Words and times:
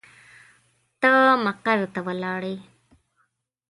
ته 1.01 1.11
مقر 1.45 1.79
ته 1.93 1.99
ولاړې. 2.07 2.55